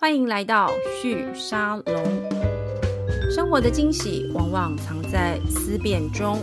[0.00, 0.70] 欢迎来到
[1.02, 2.04] 旭沙龙。
[3.34, 6.38] 生活的惊喜往往藏在思辨中。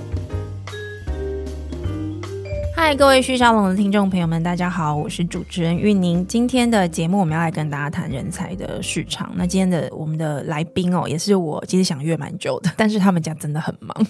[2.76, 6.28] 嗨，各位旭沙龙的听众朋友们，大家好，我是主持人玉宁。
[6.28, 9.32] 今天的节目我们要来跟大家谈人才的市场。
[9.38, 14.06] 那今天的我们的来宾哦，也是我其实想约蛮久的，但是他们家真的很忙。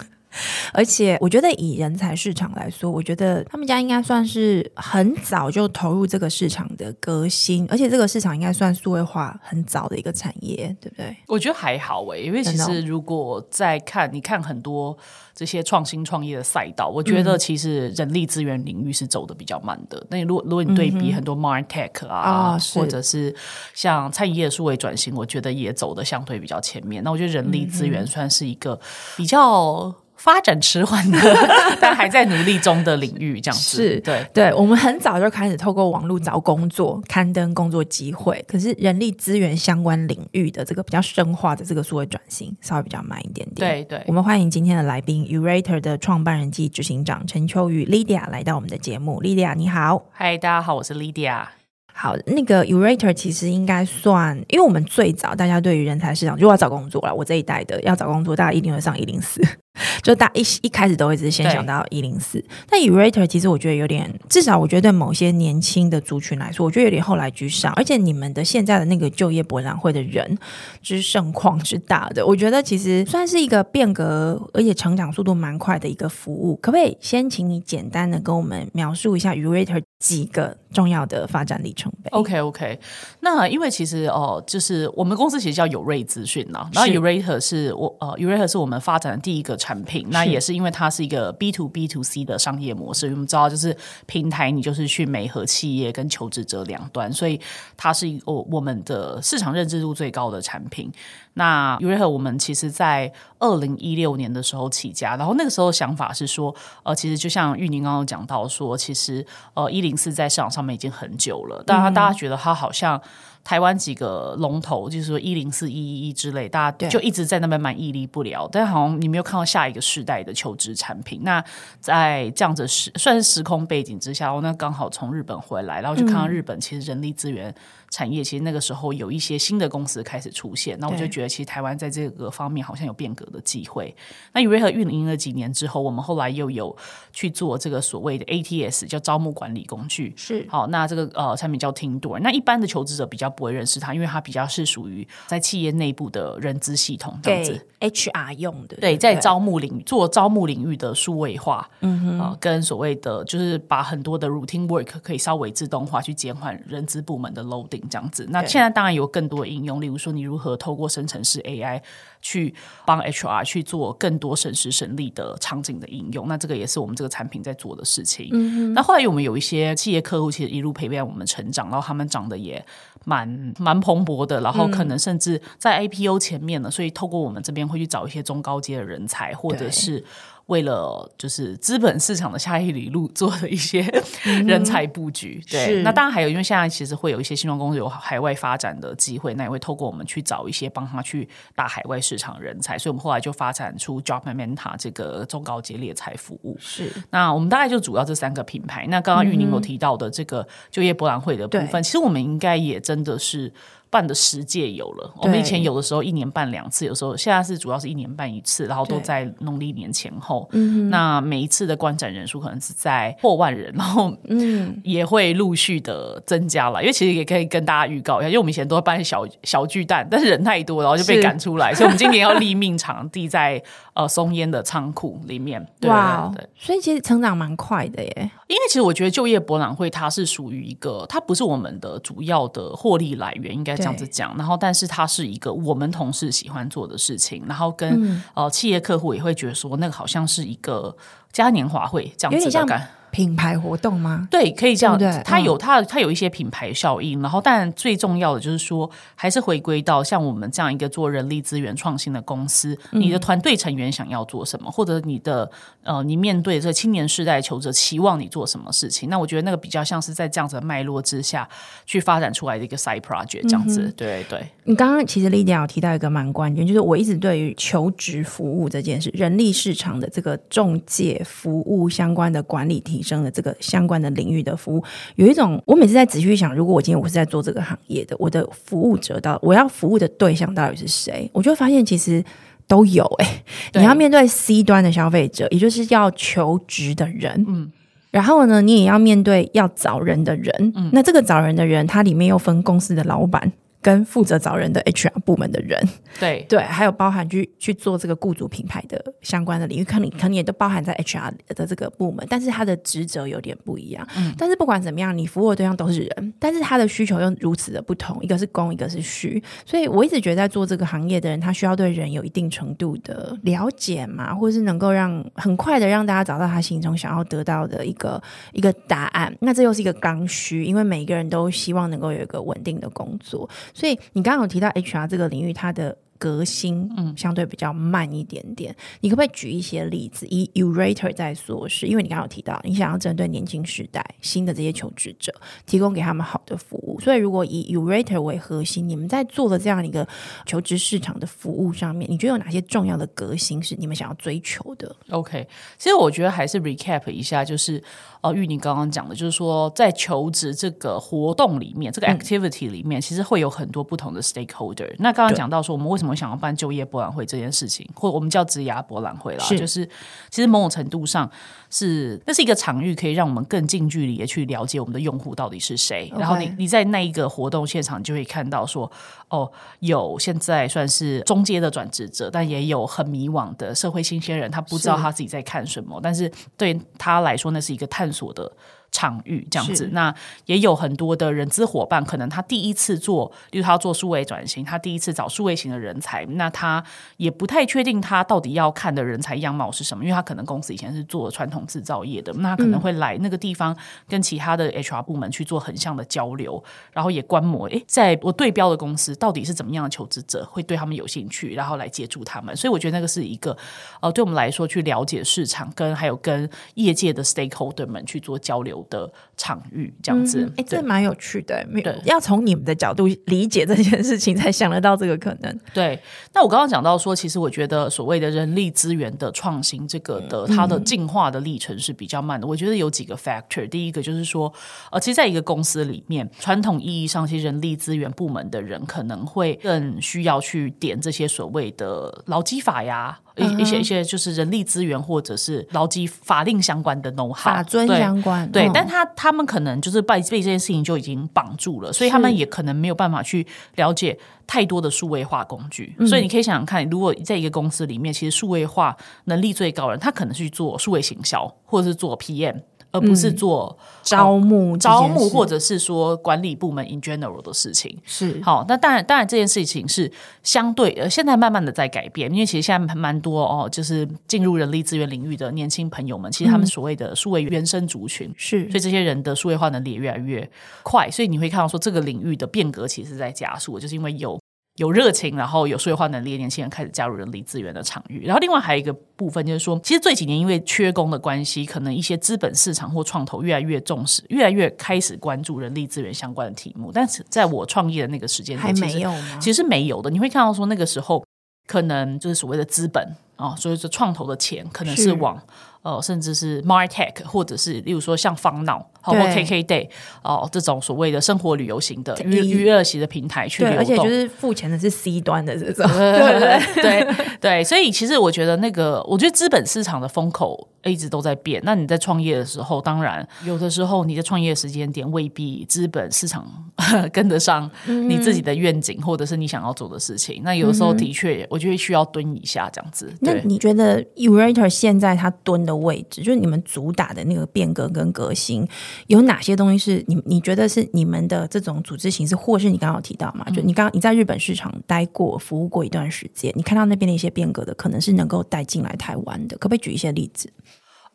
[0.72, 11.16] 而且我觉得以人才市场来说，我觉得他们家应该算是很早就投入这个市场的革新，而且这个市场应该算数位化很早的一个产业，对不对？
[11.26, 14.96] 我觉得还好诶，因为其实如果在看，你看很多
[15.34, 20.04] 这些创新创业的赛道，我觉得其实人力资源领域是走的比较慢的。
[20.10, 23.34] 那、嗯、如果如果你对比很多 MarTech 啊，嗯、或者是
[23.74, 27.02] 像餐饮业的数位转型，我觉得也走的相对比较前面。
[27.02, 28.78] 那我觉得人力资源算是一个
[29.16, 29.94] 比较。
[30.16, 31.18] 发展迟缓的，
[31.80, 34.52] 但还在努力中的领域，这样子是对对。
[34.54, 38.44] 我们很早就开始透过网络找工作，刊登工作机会。
[38.48, 43.70] 可是人力资源相关领域的这个比较深化的这个数位转型，稍微比较慢一点点。
[43.70, 44.02] 对对。
[44.06, 49.22] 我们欢迎今天的来宾，Yourator 的创办人暨执行长陈秋雨 Lydia 来到我们的节目。
[49.22, 51.44] Lydia 你好，嗨，大家好，我是 Lydia。
[51.92, 59.40] 好，那个 Yourator 其实应该算，因为我们最早大家对于人才市场，如果要找工作了，我这一代的要找工作，大家一定会上一零四。
[60.02, 67.72] 就大一一开始都会只是先想到一零四，但 Yourator 其实我觉得有点，至少我觉得对某些年轻的族群来说，我觉得有点后来居上。
[67.74, 70.38] 而且你们的现在的那个就业博览会的人
[70.82, 76.56] 之盛况之大的，我觉得其实算是一个变革，而且成长速度蛮快的一个服务。
[76.62, 82.78] 可不可以先请你简单的跟我们描述一下 Yourator 几个重要的发展里程碑？OK OK，
[83.20, 93.08] 那因为其实哦，就是我们公司其实叫有瑞资讯呐，然后 Yourator 是我呃 Yourator 是我们发展的第一个产品，那也是因为它是一个 B to B to C 的商业模式。
[93.08, 97.40] 我们知道，就是平台，你就是去媒合企业跟求职者两端，所以
[97.76, 100.88] 它是一个我们的市场认知度最高的产品。
[101.34, 113.02] 那 Yourator 我们其实在二零一六年的时候起家，然后那个时候想法是说，呃，其实就像玉宁刚刚讲到说，其实呃一零四在市场上面已经很久了，但他大家觉得它好像。
[113.46, 118.48] 台湾几个龙头，就是说一零四一一一之类，大家就一直在那边蛮屹立不了。
[118.50, 121.20] 但好像你没有看到下一个世代的求职产品。
[121.22, 121.40] 那
[121.78, 127.54] 在这样子时算是时空背景之下，我那刚好从日本回来，然后就看到日本其实人力资源。
[127.90, 133.94] 产业其实那个时候有一些新的公司开始出现，那我就觉得其实台湾在这个方面好像有变革的机会。
[134.32, 136.76] 那 Yourator 运营了几年之后，我们后来又有
[137.12, 140.12] 去做这个所谓的 ATS，叫招募管理工具。
[140.16, 142.18] 是好，那这个呃产品叫 Teamdoor。
[142.18, 148.76] 那一般的求职者比较不会认识它，因为它比较是属于在企业内部的人资系统这样子，HR 用的。
[148.76, 157.75] 对，在招募领域做招募领域的数位化，嗯哼，呃，跟所谓的就是把很多的 routine work 可以稍微自动化，去减缓人资部门的 loading。
[157.90, 161.80] 这样子，那现在当然有更多的应用，例如说你如何透过生成式 AI
[162.20, 162.54] 去
[162.84, 168.30] 帮 HR 去做更多省时省力的场景的应用，那这个也是我们这个产品在做的事情。
[168.32, 172.64] 嗯，那后来我们有一些企业客户，其实一路陪伴我们成长，然后他们长得也
[173.04, 180.04] 蛮蛮蓬勃的，然后可能甚至在 IPO 前面呢，所以透过我们这边会去找一些中高阶的人才，或者是。
[180.46, 183.80] 为了就是资本市场的下一里路做的一些
[184.22, 196.56] 人才布局，嗯、对，那当然还有，因为现在其实会有一些新创公司有海外发展的机会，那也会透过我们去找一些帮他去打海外市场人才，所以我们后来就发展出 Jobmanta 这个中高阶猎才服务。
[196.60, 198.86] 是，那我们大概就主要这三个品牌。
[198.88, 203.52] 那刚刚玉宁有提到的这个就业博览会的部分，其实我们应该也真的是。
[203.88, 210.48] 办的十届有了，我们以前有的时候一年办两次，有时候现在是主要是一年办一次，然后都在农历年前后。
[210.90, 216.82] 那每一次的观展人数可能是在破万人，然后嗯也会陆续的增加了。
[216.82, 223.62] 因为其实也可以跟大家预告一下，因为我们以前都会办小小巨蛋，但是人太多，然后就被赶出来， 所以我们今年要立命场地在
[223.94, 225.64] 呃松烟的仓库里面。
[225.82, 228.30] 哇，对，所以其实成长蛮快的耶。
[228.48, 234.36] 因为其实我觉得就业博览会它是属于一个，它不是我们的主要的获利来源，应该这样子讲。
[234.36, 240.96] 然后，但是它是一个我们同事喜欢做的事情，然后跟、嗯、呃企业客户也会觉得说，那个好像是一个
[241.32, 242.88] 嘉年华会这样子的感。
[243.16, 244.28] 品牌活动吗？
[244.30, 244.98] 对，可以这样。
[244.98, 255.50] 对对它有它它有一些品牌效应，然后但最重要的就是说，还是回归到像我们这样一个做人力资源创新的公司，嗯、你的团队成员想要做什么，或者你的
[255.82, 259.08] 呃，你面对这青年世代求职期望你做什么事情？
[259.08, 261.48] 那我觉得那个比较像是在这样子的脉络之下
[261.86, 263.80] 去发展出来的一个 side project 这样子。
[263.80, 264.46] 嗯、对对。
[264.64, 274.82] 你刚刚其实 Lydia 有提到一个蛮关键，就是我一直对于求职服务这件事，人力市场的这个中介服务相关的管理体升了这个相关的领域的服务。
[275.14, 282.24] 有一种，我每次在仔细想，如果我今天我是在做这个行业的，我的服务者到我要服务的对象到底是谁，我就发现其实
[282.66, 283.24] 都有诶、
[283.72, 287.70] 欸，你要面对 C 端的消费者，也就是要求职的人，嗯。
[288.10, 293.52] 然后呢，你也要面对要找人的人，嗯，那这个找人的人，他里面又分公司的老板。
[293.86, 295.80] 跟负责找人的 HR 部门的人，
[296.18, 304.04] 对 对，还有包含去去做这个雇主品牌的相关的领域，可能可能也都包含在 HR 的这个部门，但是他的职责有点不一样。
[304.16, 318.20] 嗯，但是不管怎么样，你服务的对象都是人，但是他的需求又如此的不同，一个是供，一个是需，所以我一直觉得在做这个行业的人，他需要对人有一定程度的了解嘛，或是能够让很快的让大家找到他心中想要得到的一个
[318.52, 319.32] 一个答案。
[319.40, 323.48] 那这又是一个刚需，因为每一个人都希望能够有一个稳定的工作。
[323.76, 325.98] 所以你刚刚有提到 HR 这个领域，它的。
[326.18, 328.72] 革新嗯，相对比较慢一点点。
[328.72, 330.26] 嗯、你可不可以举一些例子？
[330.30, 335.30] 以 Yourator 在说，是因为你刚刚有提到，你想要针对年轻时代新的这些求职者，
[335.66, 336.98] 提供给他们好的服务。
[337.00, 340.08] 所以，如果以 Yourator 为核心，你们在做的这样一个
[340.46, 345.46] 求职市场的服务上面，你觉得有哪些重要的革新是你们想要追求的？OK，
[345.76, 347.82] 其实我觉得还是 recap 一下，就是
[348.26, 354.94] 呃，玉宁刚刚讲的，就是说在求职这个活动里面，这个 activity 里面，嗯、其实会有很多不同的 stakeholder。
[354.98, 359.58] 那刚刚讲到说，我们为什么想要办就业博览会这件事情，或我们叫职涯博览会啦，是。
[359.58, 359.86] 就是
[360.30, 361.30] 其实某种程度上
[361.70, 366.12] 是那是一个场域，可以让我们更近距离的去了解我们的用户到底是谁。
[366.16, 368.90] 然后你你在那一个活动现场就会看到说，
[369.28, 378.50] 哦，有现在算是中阶的转职者，但也有很迷惘的社会新鲜人，他不知道他自己在看什么，是但是对他来说，那是一个探索的。
[378.90, 380.14] 场域这样子，那
[380.46, 386.82] 也有很多的人资伙伴，可能他第一次做，例如他要做数位转型，他第一次找数位型的人才，那他
[387.16, 393.76] 也不太确定他到底要看的人才样貌是什么，因为他可能公司以前是做传统制造业的，那他可能会来那个地方
[394.08, 396.62] 跟其他的 HR 部门去做横向的交流，
[396.92, 403.56] 然后也观摩，诶，在我对标的公司到底是怎么样的求职者会对他们有兴趣，然后来接触他们，所以我觉得那个是一个
[404.00, 411.64] 呃，对我们来说去了解市场，跟还有跟业界的 stakeholder 们去做交流的场域这样子，哎、嗯，这蛮有趣的。
[411.82, 415.60] 对，要从你们的角度理解这件事情，才想得到这个可能。
[415.72, 415.98] 对，
[416.32, 422.46] 那我刚刚讲到说，其实我觉得所谓的人力资源的创新，这个的它的进化的历程是比较慢的。
[422.46, 424.52] 我觉得有几个 factor，第一个就是说，
[424.90, 433.18] 呃，其实在一个公司里面，传统意义上，其实人力资源部门的人可能会更需要去点这些所谓的劳基法呀。
[433.36, 445.94] 一一些一些就是人力资源或者是劳基法令相关的 know-how 法遵相关，对，但他他们可能就是被被这件事情就已经绑住了，所以他们也可能没有办法去了解太多的数位化工具。
[445.98, 452.62] 是所以你可以想想看，如果在一个公司里面，其实数位化能力最高的人，他可能去做数位行销，或者是做 PM。
[452.96, 457.96] 而不是做招募、招募，或者是说管理部门 in general 的事情。
[458.04, 460.10] 是好，那当然，当然这件事情是
[460.42, 470.48] 相对呃，现在慢慢的在改变，因为其实现在蛮多哦，就是进入人力资源领域的年轻朋友们，其实他们所谓的数位原生族群是，所以这些人的数位化能力也越来越
[470.82, 474.40] 快，所以你会看到说这个领域的变革其实在加速，就是因为有。
[474.76, 478.24] 有热情，然后有数位化能力的年轻人开始加入人力资源的场域。
[478.24, 486.90] 然后另外还有一个部分就是说，其实这几年因为缺工的关系，可能一些资本市场或创投越来越重视，越来越开始关注人力资源相关的题目。
[486.92, 489.38] 但是在我创业的那个时间还没有吗？
[489.40, 490.10] 其实是没有的。
[490.10, 491.24] 你会看到说那个时候，
[491.66, 495.42] 可能就是所谓的资本啊，所以说创投的钱可能是往。
[495.86, 499.88] 呃，甚至是 Martech，或者是例如说像方脑，包括 KKday
[500.24, 511.62] 哦，这种所谓的生活旅游型的娱娱乐型的平台去流动，而且就是付钱的是 C 端的这种， 对对对 对，所以其实我觉得那个，我觉得资本市场的风口一直都在变。
[511.64, 516.44] 那你在创业的时候，当然有的时候你的创业时间点未必资本市场
[517.12, 520.42] 跟得上你自己的愿景，或者是你想要做的事情。
[520.42, 523.14] 那有的时候的确，我觉得需要蹲一下这样子。
[523.20, 528.66] 那你觉得 Yourator 现在他蹲的位置，就是你们主打的那个变革跟革新，
[529.06, 533.44] 有哪些东西是你你觉得是你们的这种组织形式，或是你刚刚提到嘛？
[533.48, 540.50] 嗯、就你刚刚你在日本市场待过、服务过一段时间，你看到那边的一些变革的，可能是能够带进来台湾的，可不可以举一些例子？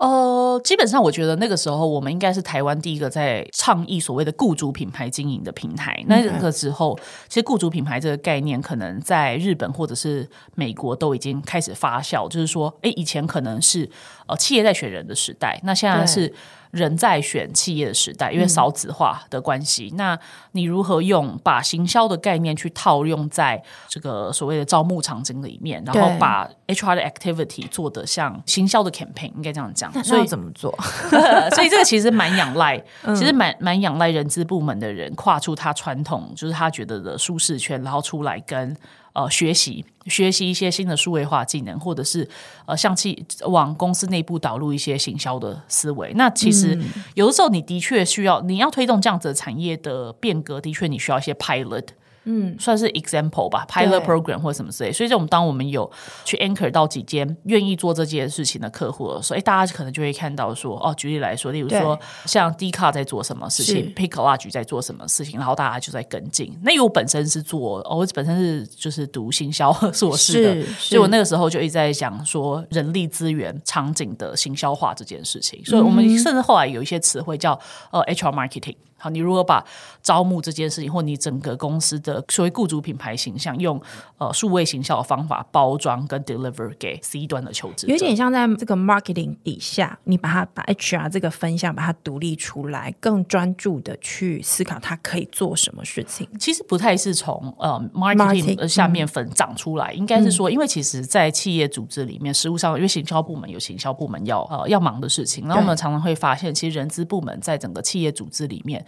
[0.01, 6.03] 呃，基本上我觉得那个时候我们应该是台湾第一个在倡议所谓的雇主品牌经营的平台。
[6.07, 13.87] 那个时候，其实雇主品牌这个概念可能在日本或者是美国都已经开始发酵，就是说，哎，以前可能是
[14.25, 16.33] 呃企业在选人的时代，那现在是
[16.71, 20.19] 人在选企业的时代，因为少子化的关系，嗯、那
[20.53, 29.91] 你如何用把行销的概念去套用在这个所谓的招募场景里面，然后把 HR 的 activity 做得像行销的 campaign，应该这样讲。
[30.03, 30.73] 所以怎么做？
[31.53, 32.81] 所以这个其实蛮仰赖，
[33.15, 38.75] 其实蛮蛮仰赖人资部门的人跨出他传统，就是他觉得的舒适圈，然后出来跟。
[39.13, 42.27] 呃，学习学习一些新的数位化技能，或者是
[42.65, 46.13] 呃，向其往公司内部导入一些行销的思维。
[46.15, 46.79] 那其实
[47.15, 51.87] 有的时候，你的确需要，你要推动这样子的产业的变革，的确你需要一些 pilot。
[52.25, 54.91] 嗯，算是 example 吧，pilot program 或者什么之类。
[54.91, 55.89] 所以，这种当我们有
[56.23, 66.55] 去 anchor 到几间愿意做这件事情的客户的时候，哎，大家可能就会看到说，哦，举例来说，例如说像 Dcard 在做什么事情 Pick Large 在做什么事情，然后大家就在跟进。
[66.61, 75.63] 那因为我本身是做，哦，我本身是就是读行销 硕士的，所以我那个时候就一直在讲说人力资源场景的行销化这件事情。
[75.65, 77.59] 所以我们甚至后来有一些词汇叫
[77.91, 78.75] 呃 HR marketing。
[79.01, 79.65] 好，你如何把
[80.03, 83.81] 招募这件事情，或你整个公司的所谓雇主品牌形象，用
[84.17, 96.27] 呃数位行销的方法包装跟 deliver 给 C 端的求职者，有点像在这个 marketing 底下，你把它把 HR 这个分项把它独立出来，更专注的去思考它可以做什么事情。
[96.39, 108.85] 其实不太是从呃 marketing 下面粉长出来，嗯、应该是说，因为其实，在企业组织里面，实务上因为行销部门有行销部门要呃要忙的事情，然后我们常常会发现，其实人资部门在整个企业组织里面。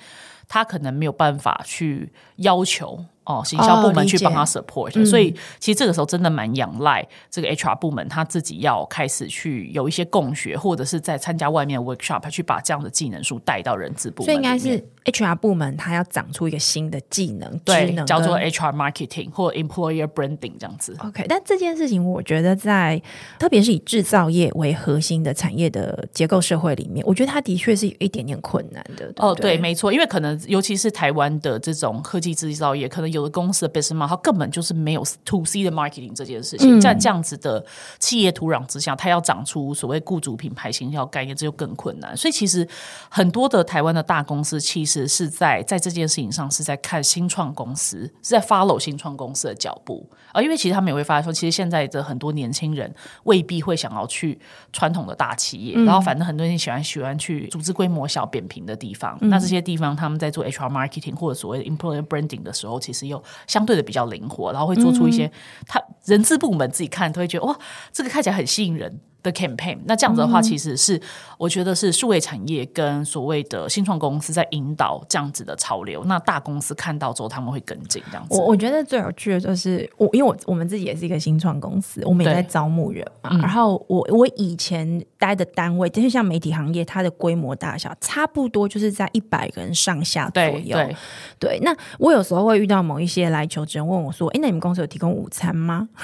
[0.47, 3.05] 他可能没有办法去要求。
[3.25, 14.25] 哦，行销部门去帮他 support，、哦、所以其实这个时候真的蛮仰赖这个 HR 部门他自己要开始去有一些共学，或者是在参加外面的 workshop 去把这样的技能书带到人资部门。
[14.25, 20.93] 所以应该是 HR 部门他要长出一个新的技能，对，叫做 HR marketing 或 employer branding 这样子。
[20.99, 23.01] OK，但这件事情我觉得在
[23.39, 29.05] 特别是以制造业为核心的产业的结构社会里面，我觉得它的确是有一点点困难的。
[29.05, 33.12] 对对哦，对，没错，因为可能尤其是台湾的这种科技制造业，可能。
[33.13, 37.65] 有的公司的 business model，它根本就是没有 to C 的 marketing 这件事情，在这样子的
[37.99, 42.17] 企业土壤之下，它要长出所谓雇主品牌形象概念，这就更困难。
[42.17, 42.67] 所以，其实
[43.09, 50.09] 很多的台湾的大公司，其实是在在这件事情上是在看新创公司，是在 follow 新创公司的脚步。
[50.31, 52.93] 啊因为其实他们也会发现说，其实现在的很多年轻人
[53.23, 54.39] 未必会想要去
[54.71, 59.17] 传统的大企业，然后反正很多人喜欢喜欢去组织规模小、扁平的地方。
[59.21, 65.31] 那这些地方他们在做 HR marketing 或者所谓的 employer branding 的时候，其实又相对的比较灵活，然后会做出一些，
[65.67, 67.57] 他人资部门自己看都会觉得哇，
[67.91, 68.99] 这个看起来很吸引人。
[69.23, 71.01] 的 campaign，那这样子的话，其实是、嗯、
[71.37, 76.03] 我觉得是数位产业跟所谓的新创公司在引导这样子的潮流。
[76.03, 78.37] 那大公司看到之后，他们会跟进这样子。
[78.37, 83.37] 我我觉得最有趣的就是我，因为我我们自己也是一个新创公司，我们也在招募人嘛。
[83.37, 90.75] 然后我我以前待的单位，就是像媒体行业，它的规模大小差不多就是在一百个人上下左右。
[90.75, 90.95] 对，
[91.39, 95.87] 对，那我有时候会遇到某一些来求职人问我说：“哎，那你们公司有提供午餐吗？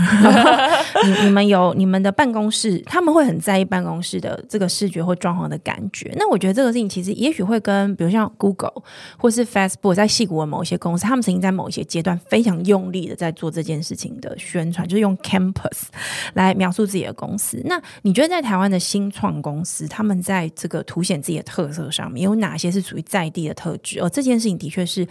[1.06, 2.80] 你你们有你们的办公室？
[2.86, 6.14] 他们。”会很在意办公室的这个视觉或装潢的感觉。
[6.16, 8.84] 那我觉得这个事情其实也许会跟，比如像 Google
[9.18, 15.88] 或是 Facebook 在矽谷的某一些公司，他们曾经在某一些阶段非常用力的在做这件事情的宣传，就是用 Campus
[16.34, 17.62] 来描述自己的公司。
[17.66, 24.00] 那你觉得在台湾的新创公司，他们在这个凸显自己的特色上面有哪些是属于在地的特质？
[24.02, 25.08] 而这件事情的确是。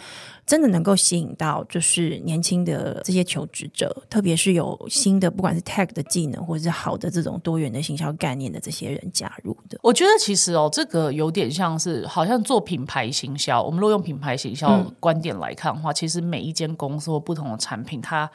[0.49, 9.79] 真的能够吸引到就是年轻的这些求职者，特别是有新的不管是 tech 的技能，或者是好的这种多元的行销概念的这些人加入的。
[9.83, 13.63] 我觉得其实哦，这个有点像是好像做品牌行销。
[13.63, 18.31] 我们若用品牌行销观点来看的话，嗯、其实每一间公司或不同的产品，它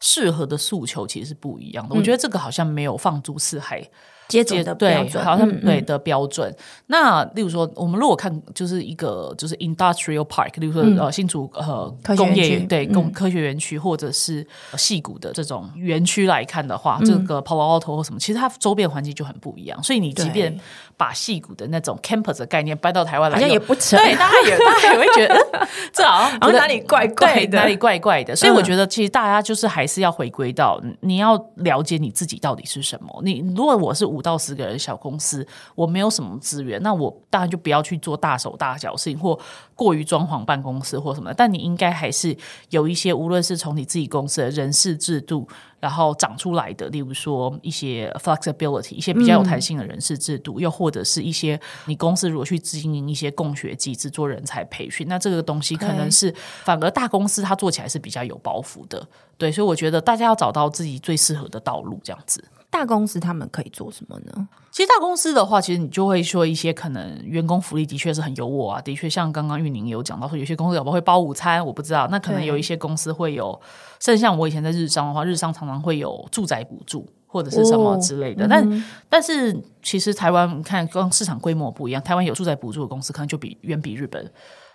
[0.00, 1.94] 适合的诉求其实是不一样的。
[1.94, 3.88] 嗯、我觉得这个好像没有放诸四海。
[4.30, 6.54] 接种的标准，好像对的标准。
[6.86, 14.46] 那例如说，我们如果看就是一个就是 industrial park，例如说、嗯、呃新竹呃工业对工、嗯、科学园区，或者是
[14.76, 19.82] 戏谷的这种园区来看的话，嗯、这个 Palo Alto 或什么，其实它周边环境就很不一样。
[19.82, 20.58] 所以你即便
[21.00, 23.98] 把矽谷的那种 campus 的概念搬到台湾来，好像也不成。
[23.98, 25.34] 对，大家也大家也会觉得
[25.94, 28.36] 这好像哪里怪怪的，哪里怪怪的。
[28.36, 33.08] 所以我觉得，其实大家就是还是要回归到你要了解你自己到底是什么。
[33.24, 39.38] 你如果我是五到十个人小公司，我没有什么资源，那我当然就不要去做大手大脚事情，或
[39.74, 41.32] 过于装潢办公室或什么。
[41.32, 42.36] 但你应该还是
[42.68, 45.48] 有一些，无论是从你自己公司的人事制度。
[45.80, 56.32] 然后长出来的，例如说一些 flexibility，一些比较有弹性的人事制度，嗯、又或者是一些你公司如果去经营一些共学机制做人才培训，那这个东西可能是
[56.64, 59.04] 反而大公司它做起来是比较有包袱的。
[59.38, 62.44] 对，所以我觉得大家要找到自己最适合的道路，这样子。
[62.70, 64.48] 大公司他们可以做什么呢？
[64.70, 72.06] 其实大公司的话，其实你就会说一些可能员工福利的确是很优渥啊，的确像刚刚玉宁有讲到说，有些公司有不会包午餐，我不知道。
[72.10, 73.60] 那可能有一些公司会有，
[73.98, 78.44] 甚至像我以前在日商的话，日商常常会有住宅补助或者是什么之类的。
[78.44, 84.32] 哦、但、嗯、但是其实台湾看，跟市场规模不一样，台湾有住宅补助的公司可能就比远比日本。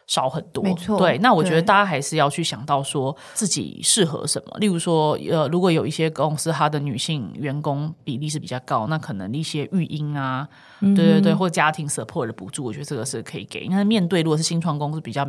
[0.07, 0.97] 少很多，没错。
[0.99, 4.57] 对，那我觉得大家还是要去想到说自己适合什么。
[4.59, 10.47] 例如说，呃，如果有一些公司它的女性员工比例是比较高，那可能一些育婴啊，
[10.81, 13.67] 嗯、对对对，或家庭 support 的补助，我觉得这个是可以给。
[13.67, 15.27] 那面对如果是新创公司比较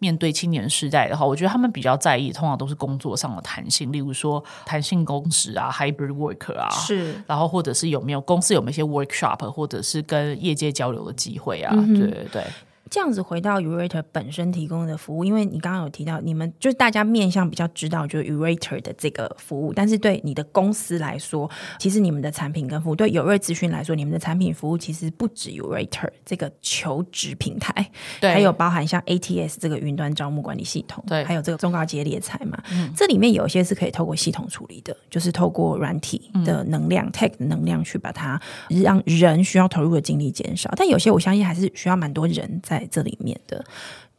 [0.00, 12.44] 面对青年世代的话，我觉得他们比较在意，通常都是工作上的弹性，例如说弹性工时啊，hybrid worker 啊，是，然后或者是有没有公司有没有一些 workshop，或者是跟业界交流的机会啊，嗯、对对对。
[12.88, 27.90] 这样子回到 Yourator 本身提供的服务，因为你刚刚有提到，你们就是大家面向比较知道就是 Yourator 的这个服务，但是对你的公司来说，其实你们的产品跟服务，对有瑞资讯来说，你们的产品服务其实不止 Yourator 这个求职平台，
[28.20, 42.75] 对，还有包含像 ATS 这个云端招募管理系统，对，还有这个中高阶猎才嘛，嗯，这里面有一些是可以透过系统处理的，就是透过软体的能量、嗯、Tech 的能量去把它让人需要投入的精力减少，但有些我相信还是需要蛮多人在。
[42.80, 43.64] 在这里面的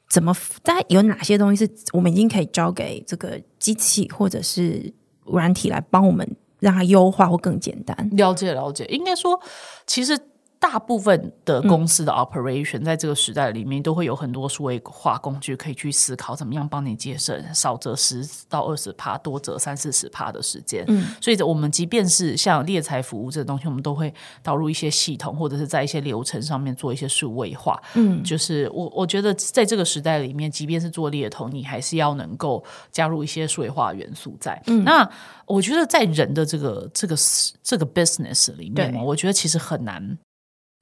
[0.10, 4.94] 怎么大家有哪些东西是我们已经可以交给这个机器或者是
[5.26, 6.28] 软体来帮我们
[6.60, 8.10] 让它优化或更简单？
[8.14, 9.40] 了解了解，应该说
[9.86, 10.18] 其实。
[10.60, 20.84] 大部分的公司的 operation 在这个时代里面都会有很多数位化工具可以去思考怎么样帮你节省少则十到二十趴，多则三四十趴的时间。
[20.88, 27.82] 嗯，所以，我们即便是像猎财服务这个东西，我们都会导入一些系统，或者是在一些流程上面做一些数位化。
[27.94, 34.62] 嗯，就是我我觉得在这个时代里面，即便是做猎头，你还是要能够加入一些数位化元素在。
[34.68, 35.10] 嗯，那
[35.46, 37.16] 我觉得在人的这个这个
[37.62, 40.18] 这个 business 里面嘛，我觉得其实很难。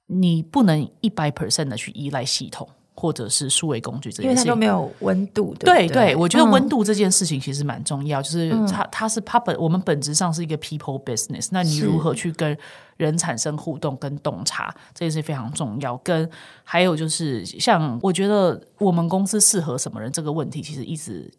[0.06, 5.54] 你不能一百 percent 的去依赖系统或者是数位工具这件事情，因为它都没有温度。
[5.58, 12.56] 对对，对，我觉得温度这件事情其实蛮重要，嗯、就是它它是它本我们本质上是一个 people business，那你如何去跟
[12.96, 15.96] 人产生互动跟洞察，这也是非常重要。
[15.98, 16.28] 跟
[16.64, 21.30] 还有就是像我觉得我们公司适合什么人这个问题，其实一直。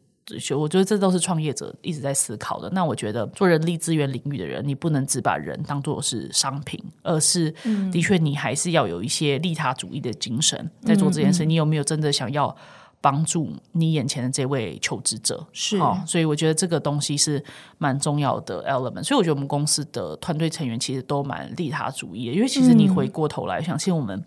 [0.57, 2.69] 我觉得这都是创业者一直在思考的。
[2.72, 7.50] 那我觉得做人力资源领域的人，你不能只把人当做是商品，而是
[7.92, 11.46] 的确你还是要有一些利他主义的精神在做这件事。
[11.46, 12.53] 你有没有真的想要
[13.00, 15.46] 帮助你眼前的这位求职者？
[15.53, 17.42] 是，所以我觉得这个东西是
[17.77, 19.03] 蛮重要的 element。
[19.03, 24.22] 所以我觉得我们公司的团队成员其实都蛮利他主义的，因为其实你回过头来想，其实我们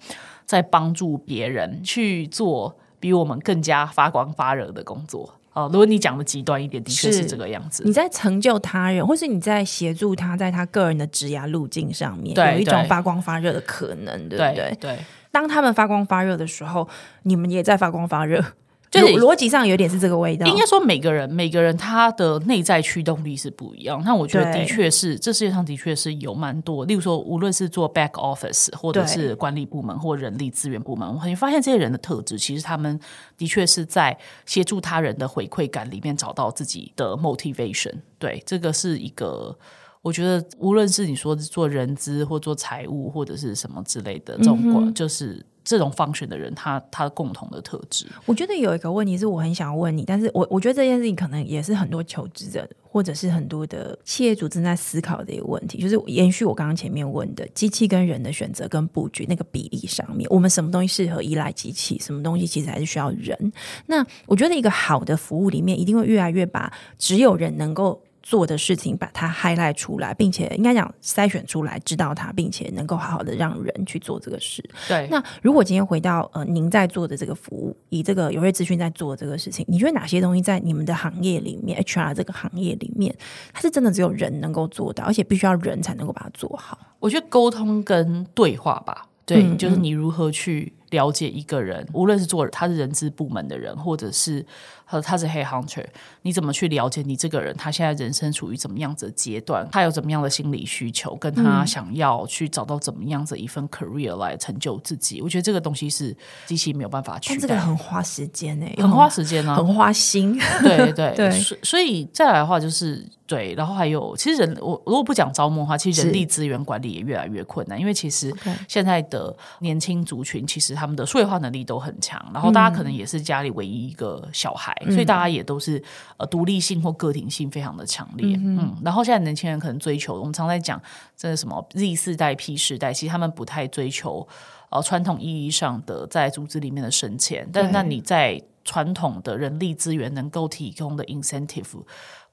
[0.46, 5.34] 在帮助别人去做比我们更加发光发热的工作。
[5.60, 7.82] 哦，如果你讲的极端一点，的确是这个样子。
[7.84, 14.76] 你在成就他人，或是你在协助他在他个人的职涯路径上面，有一种发光发热的可能，对不对？
[14.80, 14.98] 对。
[15.30, 16.88] 当他们发光发热的时候，
[17.22, 18.44] 你们也在发光发热。
[18.90, 20.44] 就是逻辑上有点是这个味道。
[20.46, 24.02] 应该说，每个人每个人他的内在驱动力是不一样。
[24.04, 26.84] 那我觉得的确是，这世界上的确是有蛮多。
[26.84, 32.98] 例如说，无论是做 back office，或者是管理部门或人力资源部门，我会发现这些人的特质，其实他们
[33.38, 37.94] 的确是在协助他人的回馈感里面找到自己的 motivation。
[38.18, 39.56] 对，这个是一个
[40.02, 45.46] 我觉得，无论是你说做人资或做财务或者是什么之类的这种，嗯、就是。
[45.70, 63.52] 这种 function 的人，他他共同的特质，我觉得有一个问题是我很想要问你，但是我我觉得这件事情可能也是很多求职者或者是很多的企业主正在思考的一个问题，就是延续我刚刚前面问的机器跟人的选择跟布局那个比例上面，我们什么东西适合依赖机器，什么东西其实还是需要人。
[63.86, 68.02] 那我觉得一个好的服务里面，一定会越来越把只有人能够。
[68.22, 74.62] 做的事情，把它 highlight 出来，并且应该讲筛选出来，知道它，并且能够好好的让人去做这个事。
[74.86, 75.08] 对。
[75.10, 83.14] 那如果今天回到呃，您在做的这个服务，以这个有瑞资讯在做这个事情，你觉得哪些东西在你们的行业里面，HR 这个行业里面，
[83.52, 86.78] 它是真的只有人能够做到，而且必须要人才能够把它做好？
[86.98, 94.44] 我觉得沟通跟对话吧，对，嗯、就是你如何去了解一个人，无论是做他是人资部门的人，或者是。
[94.90, 95.86] 和他是 head hunter，
[96.22, 97.54] 你怎么去了解你这个人？
[97.56, 99.64] 他现在人生处于怎么样子的阶段？
[99.70, 101.14] 他有怎么样的心理需求？
[101.14, 105.22] 跟他想要去找到怎么样子一份 career 来成就自己？
[105.22, 107.36] 我觉得这个东西是机器没有办法取代。
[107.38, 110.36] 但这个很花时间呢、欸，很花时间呢、啊，很花心。
[110.60, 113.06] 对 对 对，对所所以再来的话就是。
[113.30, 118.34] 对，然后还有，其实人我如果不讲招募的话，其实人力资源管理也越来越困难，因为其实
[118.66, 125.82] 现在的年轻族群，其实他们的数位化能力都很强，然后大家可能也是家里唯一一个小孩，嗯、所以大家也都是
[126.16, 130.80] 呃独立性或个体性非常的强烈，嗯，嗯，然后现在年轻人可能追求，我们常在讲
[131.16, 134.26] 这个什么 Z 世代、P 世代，其实他们不太追求
[134.70, 141.82] 呃传统意义上的在组织里面的升迁，但那你在传统的人力资源能够提供的 incentive。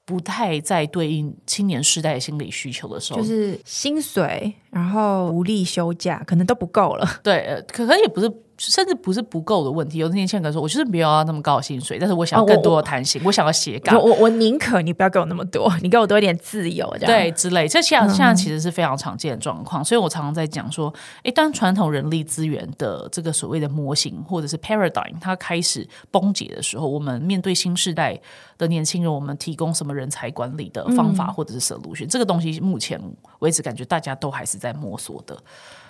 [0.04, 7.06] 不太在对应青年时代心理需求的时候，就是薪水，然后无力休假，可能都不够了。
[7.22, 8.32] 对，呃，可能也不是。
[8.58, 13.96] 甚至不是不够的问题，有的年轻人说：“我就是没有要那么高的薪水，但是我想要更多的弹性，哦、我，我想要斜杠。
[13.96, 17.68] 我我宁可你不要给我那么多，你给我多一点自由，这样对之类。
[17.68, 20.92] 这现在现在其实是非常常见的状况，嗯、所以我常常在讲说：，
[21.22, 28.20] 一旦传统人力资源的这个所谓的模型或者是 paradigm 它开始崩解的时候，我们面对新时代
[28.58, 33.00] 的年轻人，我们提供什么人才管理的方法或者是 solution？、嗯、这个东西目前
[33.38, 35.38] 为止感觉大家都还是在摸索的。”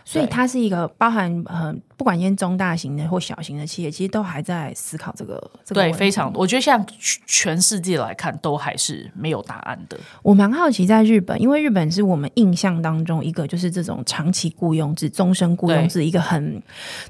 [0.09, 5.39] 所以它是一个包含呃，不管是中大型的或小型的企业，其实都还在思考这个。
[5.67, 6.83] 这个、对，非常，我觉得像
[7.27, 9.99] 全世界来看，都还是没有答案的。
[10.23, 16.63] 我蛮好奇，在日本，因为日本是我们印象当中一个就是这种长期雇佣制、终身雇佣制，一个很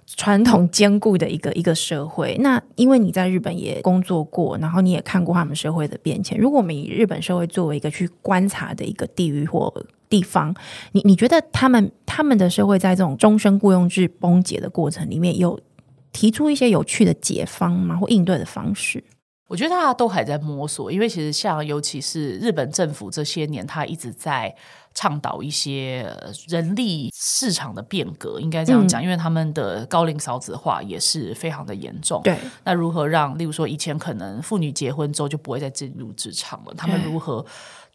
[0.04, 2.36] 传统坚固的一个一个社会。
[2.40, 6.36] 那因为你在日本也工作过，然后你也看过他们社会的变迁。
[6.36, 9.72] 如果我们以日本社会作为一个去观察的一个地域或
[10.08, 10.54] 地方，
[10.92, 15.58] 你你觉得他们他们的社会在这种终身雇佣制崩解的过程里面，有
[16.12, 17.96] 提出一些有趣的解方吗？
[17.96, 19.02] 或应对的方式？
[19.48, 24.54] 我觉得大家都还在摸索，因为其实像尤其是日本政府这些年，他一直在
[24.92, 26.06] 倡导一些
[26.48, 32.20] 人力市场的变革，应该这样讲，嗯、因为他们的高龄少子化也是非常的严重。
[32.22, 37.42] 对，那如何让，例如说以前可能妇女结婚之后就不会再进入职场了，他们如何？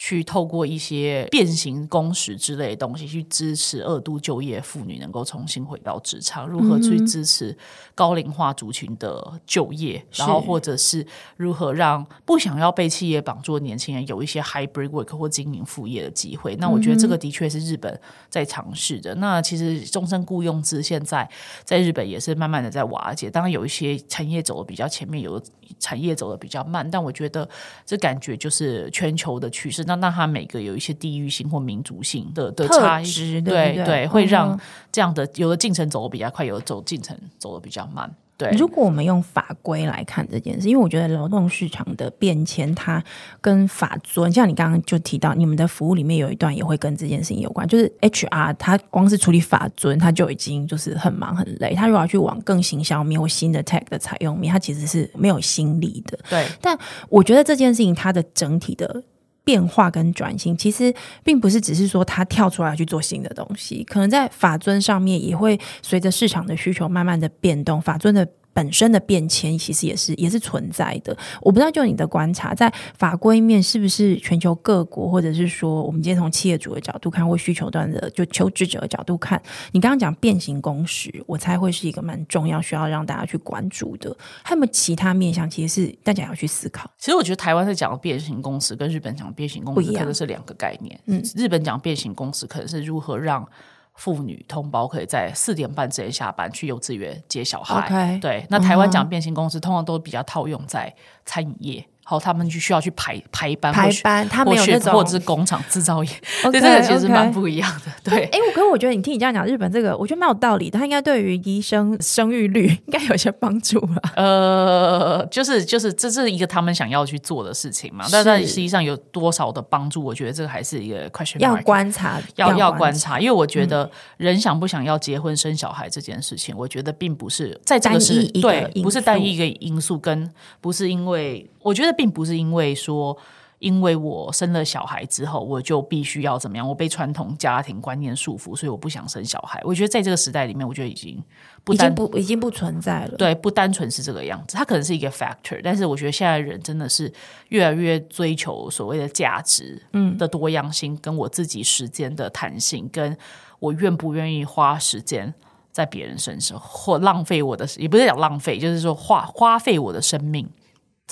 [0.06, 7.58] 去透过一些变形工时之类的东西，去支持二度就业妇女能够重新回到职场；如何去支持
[7.96, 16.54] 高龄化族群的就业，嗯、然后或者是如何让不想要被企业绑住的年轻人有一些 hybrid work 或经营副业的机会。
[16.58, 17.98] 那我觉得这个的确是日本
[18.30, 19.16] 在尝试的。
[19.16, 21.26] 嗯、那其实终身雇佣制现在
[21.64, 23.32] 在日本也是慢慢的在瓦解。
[23.32, 25.46] 当然有一些产业走的比较前面，有的
[25.80, 27.48] 产业走的比较慢，但我觉得
[27.86, 29.82] 这感觉就是全球的趋势。
[29.86, 34.60] 那那它每个有一些地域性或民族性的的差异，对对，对，会让
[34.92, 38.10] 这样的有的进程走得比较快，有的走进程走的比较慢。
[38.36, 43.02] 对，如果我们用法规来看这件事，因为我觉得劳动市场的变迁，它
[43.40, 51.76] 跟法尊，像你刚刚就提到，你们的服务里面有一段也会跟这件事情有关，就是 HR，它光是处理法尊，它就已经就是很忙很累。
[51.76, 56.18] 他如果要去往更行销面或新的 tech 的采用面，它其实是没有心力的。
[56.28, 56.76] 对，但
[57.10, 59.04] 我觉得这件事情它的整体的。
[59.44, 68.28] 变化跟转型，其实并不是只是说他跳出来去做新的东西，可能在法尊上面也会随着市场的需求慢慢的变动，法尊的。
[68.54, 71.16] 本身的变迁其实也是也是存在的。
[71.42, 84.16] 我不知道，就你的观察，在法规面是不是全球各国，或者是说，我们今天从企业主的角度看，或需求端的就求职者的角度看，你刚刚讲变形工时，我猜会是一个蛮重要，需要让大家去关注的。
[84.44, 86.90] 还有没有其他面向，其实是大家要去思考？
[86.98, 91.00] 其实我觉得台湾在讲变形工时，跟日本讲变形工时可能是两个概念。
[91.08, 93.48] 嗯，日本讲变形工时，可能是如何让。
[93.96, 98.18] 妇女同胞可以在四点半之前下班去幼稚园接小孩。
[98.20, 100.94] 对，那台湾讲变形公司，通常都比较套用在
[101.26, 101.88] 餐饮业。
[102.06, 106.10] 好，他们就需要去排排班，排班，他没有那种，或者是工厂制造业
[106.52, 107.92] 对，这个其实蛮不一样的。
[108.04, 114.02] 对，哎，我可是我觉得你听你这样讲，日本这个我觉得蛮有道理的，它应该对于医生生育率应该有些帮助吧？
[114.18, 120.04] 呃，就是就是这是一个他们想要去做的事情嘛，但但实际上有多少的帮助？
[120.04, 131.50] 我觉得这个还是一个 question 要观察，要要观察，因为我觉得人想不想要结婚生小孩这件事情，嗯、我觉得并不是在这个是对，不是单一一个因素，跟不是因为。
[131.64, 133.18] 我觉得并不是因为说，
[133.60, 139.62] 因为我生了小孩之后，我就必须要怎么样，我被传统家庭观念束缚，所以我不想生小孩。
[139.64, 141.24] 我觉得在这个时代里面，我觉得已经
[141.64, 143.18] 不单已经不已经不存在了。
[143.18, 147.12] 对，不单纯是这个样子，它可能是一个 factor，但是我觉得现在人真的是
[147.50, 153.18] 越来越追求所谓的价值，嗯，的多样性，跟我自己时间的弹性，跟
[153.60, 155.34] 我愿不愿意花时间
[155.72, 160.50] 在别人身上，或浪费我的，也不是讲浪费，就是说花花费我的生命。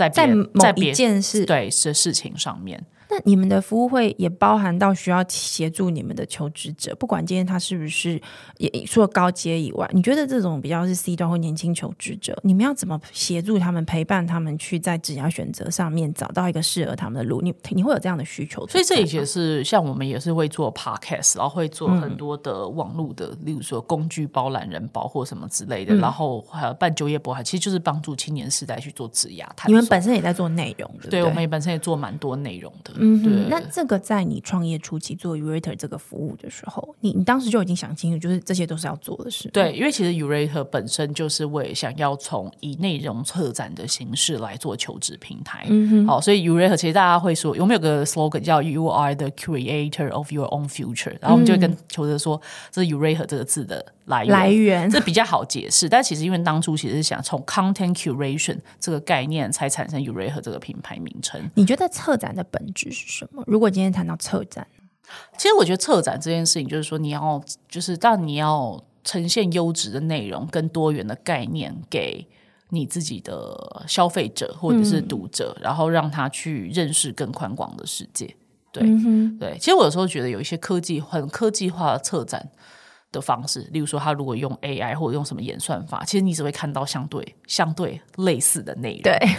[0.09, 0.45] 在在某
[0.77, 2.83] 一件事对是事情上面。
[3.11, 8.19] 那你们的服务会也包含到需要协助你们的求职者，不管今天他是不是
[8.57, 17.41] 也除了高阶以外，你觉得这种比较是 C 端或年轻求职者，你们要怎么协助他们，陪伴他们去在职业选择上面找到一个适合他们的路？
[17.41, 18.65] 你你会有这样的需求？
[18.67, 29.67] 所以这也是像我们也是会做 Podcast，然后会做很多的网络的，嗯、例如说工具包懒人包或什么之类的，嗯、然后还有办就业博览，其实就是帮助青年世代去做职涯探索。
[29.67, 32.93] 你们本身也在做内容，对，对，对，我们也本身也做蛮多内容的。
[33.01, 33.49] 嗯，对。
[33.49, 39.49] 那这个在你创业初期做 Yourator 这个服务的时候，你你当时就已经想清楚，就是这些都是要做的事。
[39.49, 45.65] 对，因为其实 Yourator 本身就是为想要从以内容策展的形式来做求职平台。
[45.69, 46.07] 嗯哼。
[46.07, 51.15] 好，所以 Yourator 其实大家会说，有没有个 slogan 叫 “You are the creator of your own future”？
[51.19, 54.33] 然后我们就会跟求职者说，这是 Yourator 这个字的来源。
[54.33, 61.41] 来源这比较好解释，但其实因为当初其实是想从 content curation 这个概念才产生 Yourator 这个品牌名称。
[61.55, 63.43] 你觉得策展的本质是什么？
[63.47, 64.67] 如果今天谈到策展，
[65.37, 72.27] 其实我觉得策展这件事情，就是说你要，就是当你要呈现优质的内容跟多元的概念给
[72.69, 78.35] 你自己的消费者或者是读者，嗯、然后让他去认识更宽广的世界。
[78.71, 79.57] 对，嗯、对。
[79.57, 82.49] 其实我有时候觉得有一些科技很科技化的策展
[83.11, 89.01] 的方式，例如说他如果用 AI 或者用什么演算法，其实你只会看到相对相对类似的内容。
[89.03, 89.17] 对。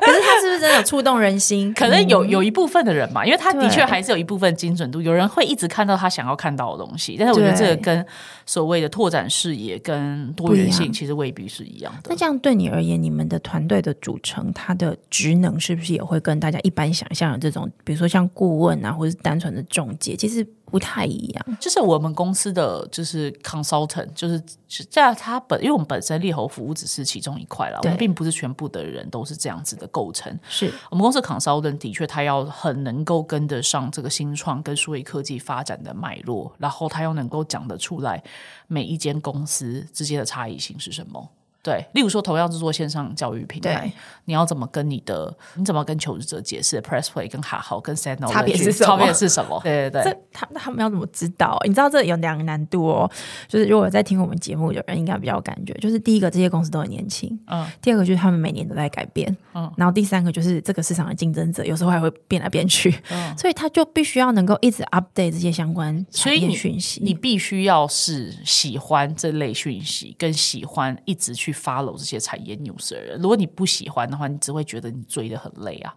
[0.00, 1.72] 可是他是不是真的触动人心？
[1.74, 5.02] 可能有有一部分的人嘛，因为他的确还是有一部分精准度。
[5.02, 8.06] 有人会一直看到他想要看到的东西，但是我觉得这个跟
[8.46, 12.10] 所谓的拓展视野跟多元性其实未必是一样的。
[12.10, 20.46] 那这样对你而言，你们的团队的组成，它的职能是不是也会跟大家一般想象的这种，比如说像顾问啊，或者是单纯的中介，其实？
[20.70, 24.40] 不太一样，就是我们公司的就是 consultant，就是
[24.88, 25.14] 在。
[25.18, 30.38] 他本因为我们本身猎猴服务只是其中一块了，我们并不是全部的人都是这样子的构成。
[30.48, 38.22] 是我们公司 consultant 的确，他要很能够跟得上这个新创跟数位科技发展的脉络，然后他又能够讲得出来
[38.68, 41.28] 每一间公司之间的差异性是什么。
[41.60, 43.92] 对，例如说，同样是做线上教育平台，
[44.24, 48.86] 你要怎么跟你的，你怎么跟求职者解释 PressPlay 跟哈好跟 SendKnowledge 差别是什么？
[48.86, 49.60] 差别是什么？
[49.64, 51.58] 对对对，这他他们要怎么知道？
[51.64, 53.10] 你知道这有两个难度哦。
[53.48, 55.74] 就是如果在听我们节目的人，应该比较有感觉。
[55.74, 57.66] 就是第一个，这些公司都很年轻，嗯。
[57.82, 59.70] 第二个就是他们每年都在改变，嗯。
[59.76, 63.36] 然后第三个就是这个市场的竞争者有时候还会变来变去，嗯。
[63.36, 67.00] 所以他就必须要能够一直 update 这些相关产业讯息。
[67.02, 71.47] 你，你必须要是喜欢这类讯息，跟喜欢一直去。
[71.52, 75.94] Follow 这些产业 news 的人，如果你不喜欢的话，你只会觉得你追的很累啊。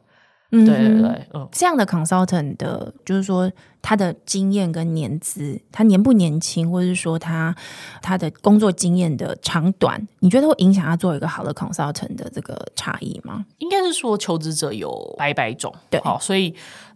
[0.53, 3.49] 嗯，对对对，嗯，这样的 consultant 的，就是说
[3.81, 7.55] 他的经验跟年资，他年不年轻，或者是说他
[8.01, 13.45] 他的工作经验的长短，你觉得会影响他做一个好的 consultant 的这个差异吗？
[13.59, 16.53] 应该是说求职者有百百种，对，好，所以。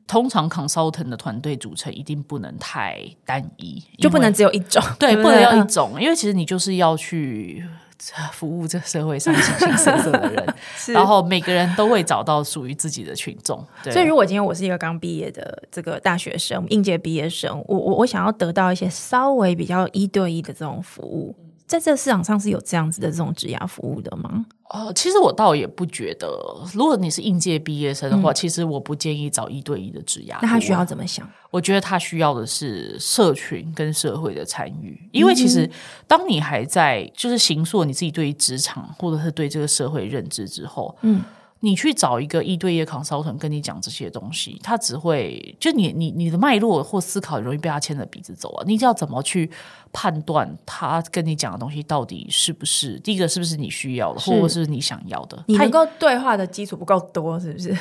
[0.08, 7.68] 通常 consultant 的团队组成一定不能太单一，就不能只有一种，对，对不，能要一种，嗯、因为其实你就是要去
[8.34, 10.56] 服务这社会上形形色色的人，
[10.94, 13.66] 然后每个人都会找到属于自己的群众。
[13.84, 21.36] 对，所以如果今天我是一个刚毕业的这个大学生，应届毕业生，我我我想要得到一些稍微比较一对一的这种服务。
[21.66, 24.46] 在这个市场上是有这样子的这种职涯服务的吗？
[24.70, 26.28] 呃，其实我倒也不觉得。
[26.74, 30.40] 如果你是应届毕业生的话，嗯、其实我不建议找一对一的职涯。
[30.42, 31.30] 那他需要怎么想？
[31.52, 35.70] 我觉得他需要的是社群跟社会的参与，因为其实
[36.08, 41.24] 当你还在就是形塑你自己对于职场或者是对这个社会认知之后，嗯。
[41.62, 48.64] 你去找一个一对一的 consultant 跟你讲这些东西，他只会就你你你的脉络或思考容易被他牵着鼻子走啊！
[48.68, 49.50] 你要怎么去
[49.92, 55.44] 判断他跟你讲的东西到底是不是第一个是不是你需要的，或者是你想要的？
[55.48, 57.76] 你能够对话的基础不够多，是不是？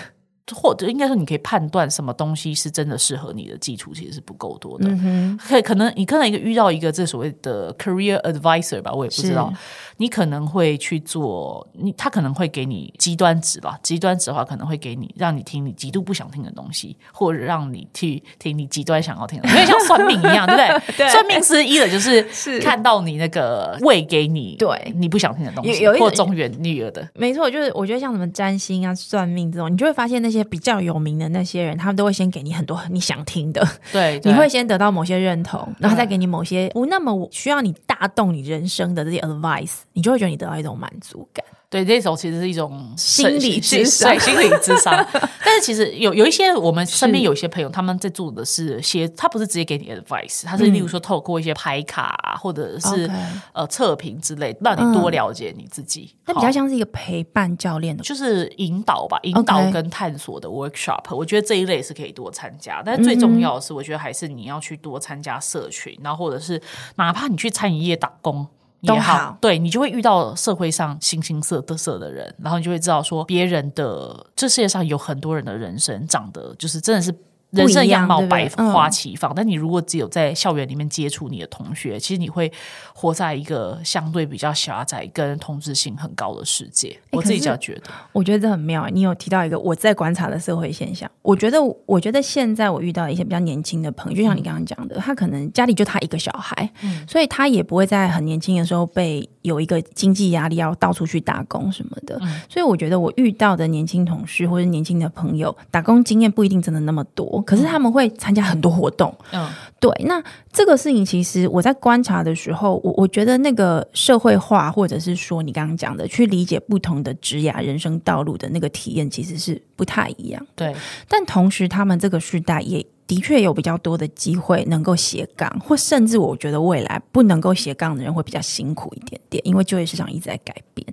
[0.53, 4.91] 或者应该说，你可以判断什么东西是真的适合你的基础，其实是不够多的。
[5.39, 9.53] 可、可能你可能一个遇到一个这所谓的 career advisor 吧，我也不知道。
[9.97, 20.97] 你可能会去做，你他可能会给你极端值吧，极端值的话可能会给你让你听你极度不想听的东西，或者让你去听你极端想要听的因为像算命一样，对不对？
[21.07, 22.23] 对算命师一的就是
[22.61, 39.73] 看到你那个喂给你对你不想听的东西，或中原女儿的，没错，就是我觉得像什么占星啊、算命这种，你就会发现那些比较有名的那些人，他们都会先给你很多 你想听的，对， 对你会先得到某些认同，然后再给你某些不那么需要你大动你人生的这些 advice。
[39.95, 41.45] 你就会觉得你得到一种满足感。
[41.75, 44.95] 对，这种其实是一种心理咨商，对，心理智商。
[45.45, 53.11] 但是其实有有一些我们身边有一些朋友，他们在做的是些，他不是直接给你 advice，他是例如说透过一些牌卡、啊、或者是.
[53.53, 56.15] 呃测评之类，让你多了解你自己。
[56.27, 61.15] 那、嗯、比较像是一个陪伴教练的，就是引导吧，引导跟探索的 workshop。
[61.15, 66.61] 我觉得这一类是可以多参加，但是最重要的是，我觉得还是你要去多参加社群，嗯、然后或者是
[66.97, 68.47] 哪怕你去餐饮业打工。
[68.85, 77.15] 也好，好，对，你就会遇到社会上形形色色的人，然后你就会知道说，别人的这世界上有很多人的人生长得就是真的是。
[77.55, 82.51] 人生样貌百花齐放，但你如果只有在校园里面接触你的同学，其实你会
[82.95, 86.97] 活在一个相对比较狭窄、跟同质性很高的世界。
[87.13, 88.89] 我自己这样觉得，我觉得这很妙。
[88.89, 96.71] 你有提到一个我在观察的社会现象，我觉得，我觉得现在我遇到一些比较年轻的朋友，就像你刚刚讲的，他可能家里就他一个小孩，
[97.09, 102.21] 所以他也不会在很年轻的时候被有一个经济压力要到处去打工什么的。
[102.49, 107.44] 所以我觉得我遇到的年轻同事或者年轻的朋友，打工经验不一定真的那么多。
[107.45, 109.91] 可是他们会参加很多活动，嗯，对。
[110.05, 120.47] 那这个事情其实我在观察的时候，我我觉得那个社会化，或者是说你刚刚讲的去理解不同的职涯人生道路的那个体验，其实是不太一样。
[120.57, 120.75] 对。
[121.09, 122.85] 但同时，他们这个时代也。
[123.07, 130.87] 的确有比较多的机会能够斜杠，或甚至我觉得未来不能够斜杠的人会比较辛苦一点点，因为就业市场一直在改变。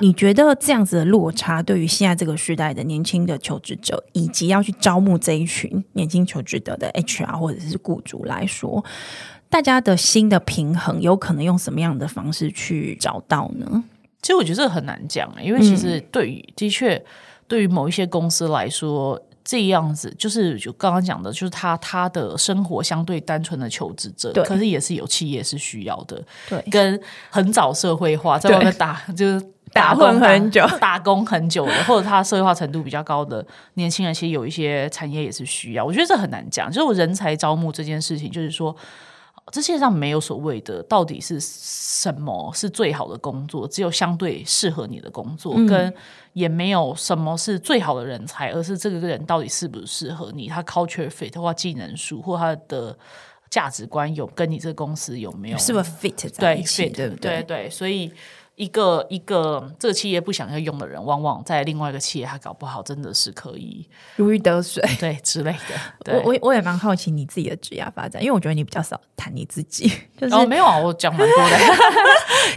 [0.00, 8.84] 你觉得这样子的落差，对于现在这个时代的年轻的求职者，以及要去招募这一群年轻求职者的 HR 或者是雇主来说，
[9.50, 13.82] 大家的新的平衡有可能用什么样的方式去找到呢？
[14.22, 17.04] 其实我觉得这很难讲，因为其实对于、嗯、的确
[17.48, 19.20] 对于某一些公司来说。
[19.46, 35.84] 这样子就是就刚刚讲的，就是他他的生活相对单纯的求职者，可是也是有企业是需要的，对，跟很早社会化在外面打 就是 打工很久，打工很久的，或者他社会化程度比较高的年轻人，其实有一些产业也是需要。
[35.84, 38.76] 我觉得这很难讲，就是我人才招募这件事情，就是说。
[39.52, 45.94] 这世界上没有所谓的到底是什么是最好的工作，只有相对适合你的工作，嗯、跟
[46.32, 52.98] 也没有什么是最好的人才，而是这个人到底适不适合你，他 culture fit 或技能数或他的
[53.48, 57.30] 价值观有跟你这个公司有没有是不是 fit 在一起，对 fit, 对不对？
[57.30, 58.10] 对对，所以。
[58.56, 66.14] 一个一个这个企业不想要用的人，往往在另外一个企业，他搞不好真的是可以如鱼得水， 对之类的。
[66.24, 69.92] 我我我也蛮好奇你自己的职业发展，因为我觉得你比较少谈你自己。
[70.16, 71.56] 就是、哦，没有啊，我讲蛮多的，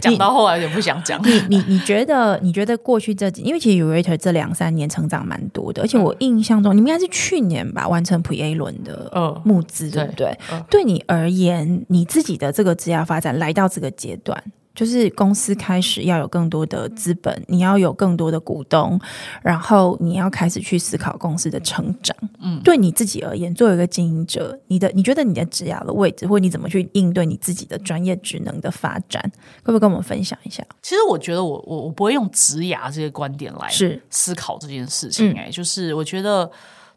[0.00, 1.20] 讲到后来有点不想讲。
[1.22, 10.26] 你你你觉得你觉得过去这几，因为其实 Yourator 这两三年成长蛮多的，而且我印象中、嗯、你们应该是去年吧完成 Pre-A 轮的募资、嗯，对不对？
[10.26, 14.42] 对，嗯、对你而言，你自己的这个职业发展来到这个阶段。
[14.80, 18.98] 就是公司开始要有更多的资本，你要有更多的股东，
[19.42, 22.16] 然后你要开始去思考公司的成长。
[22.40, 29.22] 嗯，对你自己而言，作为一个经营者，你的你觉得你的职涯的位置，或你怎么去应对你自己的专业职能的发展，
[29.62, 30.64] 会不可以跟我们分享一下？
[30.80, 35.40] 其实我觉得我我我不会用职涯这些观点来是思考这件事情、欸。
[35.40, 36.50] 哎、嗯，就是我觉得。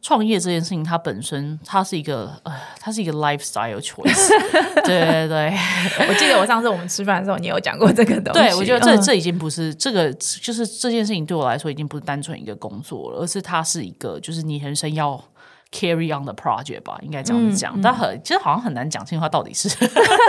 [0.04, 4.30] 创业这件事情，它本身它是一个呃，它是一个 lifestyle choice。
[4.84, 5.58] 对 对对，
[6.08, 8.40] 我记得我上次我们吃饭的时候，你有讲过这个东西。
[8.40, 15.20] 对，我觉得这这已经不是这个，就是这件事情对我来说已经不是单纯一个工作了，而是它是一个，就是你人生要。
[15.74, 17.80] Carry on the project 吧，应该这样子讲，嗯。
[17.80, 19.68] 嗯、但很其实好像很难讲清楚它到底是，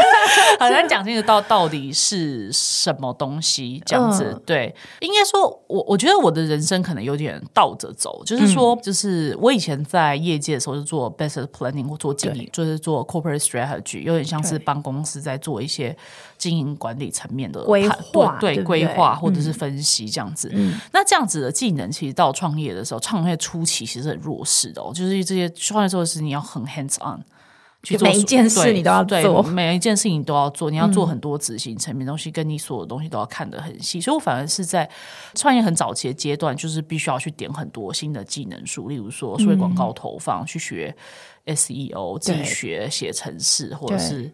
[0.59, 4.33] 很难讲清楚到到底是什么东西这样子。
[4.33, 15.95] 嗯、对，应该说我我觉得我的人生可能有点倒着走，就是说，就是我以前在业界的时候是做 business planning 或做经理，就是做 corporate strategy，有点像是帮公司在做一些。
[16.45, 20.51] 经营管理层面的规划，对规划或者是分析这样子。
[20.53, 24.93] 嗯，那这样子的技能，其实到创业的时候，创业初期其实很弱势的哦。
[24.95, 27.25] 就是这些创业做的事情，你要很 hands on
[27.83, 33.99] 去做，每一件事你都要做，每一件事情你都要做，你要做很多执行层面东西，跟你所有的东西都要看得很细。
[33.99, 34.87] 所以我反而是在
[35.35, 40.95] 创业很早期的阶段，就是必须要去点很多新的技能书，例如说，所谓广告投放，去学
[41.47, 44.31] SEO，自己学写程式，或者是。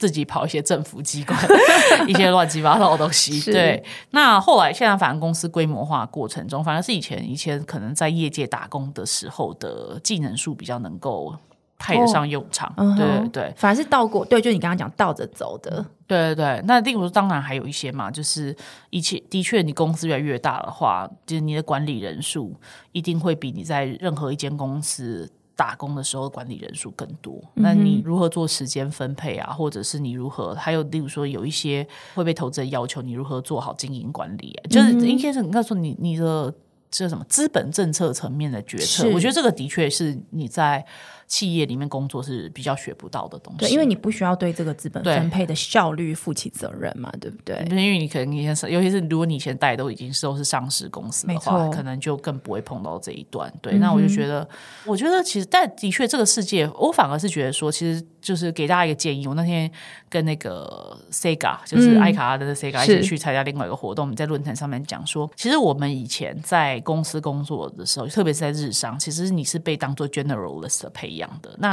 [0.00, 1.38] 自己跑一些政府机关，
[2.08, 3.52] 一些乱七八糟的东西。
[3.52, 11.36] 对，那后来现在反正公司规模化过程中，反而是以前以前可能在业界打工的时候的技能数比较能够
[11.78, 12.72] 派得上用场。
[12.78, 15.84] 哦、对对对，反而是倒过，对，就你刚刚讲倒着走的。
[16.06, 18.56] 对对对，那例如当然还有一些嘛，就是
[18.88, 22.58] 以前的确你公司越来越大的话，就是你的管理人数
[22.92, 25.30] 一定会比你在任何一间公司。
[25.60, 27.38] 打工的时候管理人数更多。
[27.52, 29.52] 那你如何做时间分配啊？
[29.52, 30.54] 或者是你如何？
[30.54, 34.64] 还有例如说有一些会被投资人要求你如何做好经营管理啊？
[34.70, 36.54] 就是应该是应该说你你的
[36.90, 40.82] 这什么资本政策层面的决策，我觉得这个的确是你在。
[41.30, 47.64] 企业里面工作是比较学不到的东西，对，因为你不需要对这个资本分配的效率负起责任嘛，对，对不对？
[47.70, 53.50] 因为你可能以前，尤其是如果你以前带都已经是都是上市公司的话，可能就更不会碰到这一段。
[53.62, 54.46] 对，嗯、那我就觉得，
[54.84, 59.26] 我觉得其实，但的确这个世界，我反而是觉得说，其实就是给大家一个建议。
[59.28, 59.70] 我那天
[60.08, 71.54] 跟那个 Sega，就是艾卡拉的 Sega 一起去参加另外一个活动，我们在论坛上面讲说，其实我们以前在公司工作的时候，特别是在日商，其实你是被当做 generalist 的培养的。
[71.58, 71.70] 那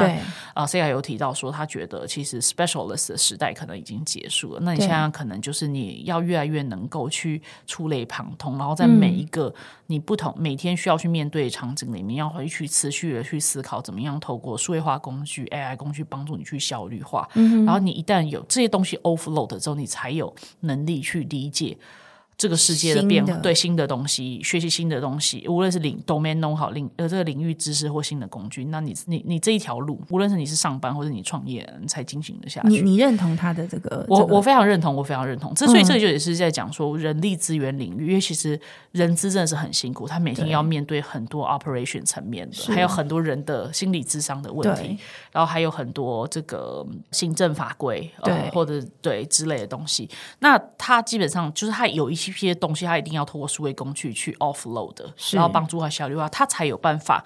[0.54, 4.60] 啊，Sega 有提到说，他觉得其实 specialist 的时代可能已经结束了。
[4.62, 9.54] 那你现在可能就是你要越来越能够去触类旁通，然后在每一个
[9.88, 17.28] 你不同每天需要去面对的场景里面，要回去持续的去思考，怎么样透过数位化工具、AI 工具帮助你去效率化。
[17.34, 21.78] 然后你一旦有这些东西 offload 之后，你才有能力去理解。
[22.38, 32.68] 这个世界的变化，对新的东西，学习新的东西，无论是领 domain know 好领呃这个领域知识或新的工具，那你你你这一条路，无论是你是上班或者你创业，你才进行的下去。
[32.68, 34.06] 你你认同他的这个？
[34.08, 35.52] 我我非常认同，我非常认同。
[35.56, 38.60] 之所以这就也是在讲说人力资源领域，嗯、因为其实
[38.92, 44.96] 人资真的是很辛苦，他每天要面对很多 operation 层面的，还有很多人的心理智商的问题，
[45.32, 50.08] 然后还有很多这个行政法规对、呃、或者对之类的东西。
[50.38, 52.27] 那他基本上就是他有一些。
[52.32, 54.96] 一些东西，他一定要通过数位工具去 offload，
[55.34, 57.24] 然后帮助他效率化，他才有办法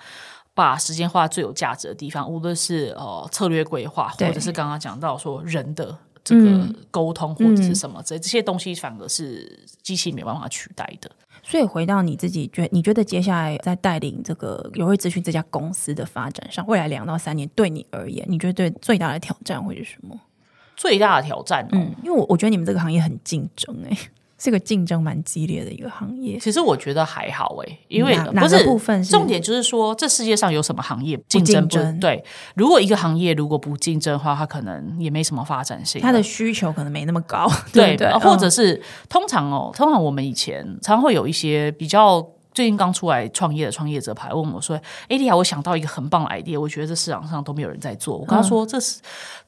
[0.54, 11.10] 把时间花在最有价值的地方，无论是呃策略规划，或者是刚刚讲到说人的这个沟通，或者是什么这、嗯、这些东西，反而是机器没办法取代的。
[11.44, 20.20] 所以回到你自己觉，你觉得接下来在带领这个友睿资讯这家公司的发展上，未来两到三年对你而言，你觉得对最大的挑战会是什么？
[20.76, 23.98] 最大的挑战、哦，嗯，因为我我觉得你们这个行业很竞争、欸，哎。
[24.42, 26.40] 是个竞争蛮激烈的一个行业。
[26.40, 32.00] 其实我觉得还好诶，因为不是部分是重点，就是说这世界上有什么行业竞争不争？
[32.00, 32.24] 对，
[32.56, 37.48] 如果一个行业如果不竞争的话，它可能也没什么发展性，它的需求可能没那么高。
[37.72, 44.76] 对对，或者是、嗯、通常哦，通常我们以前常会有一些比较最近刚出来创业的创业者牌问我说
[45.08, 49.00] ：“哎，莉亚，我想到一个很棒的 idea，我觉得这市场上都没有人在做。”我跟他说：“这是。